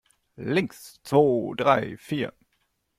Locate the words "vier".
1.95-2.33